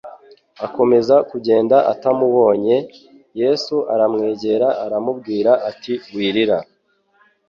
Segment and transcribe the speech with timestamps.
[0.65, 2.77] akomeza kugenda atamubonye,
[3.41, 6.59] Yesu aramwegera aramubwira ati:«Wirira!»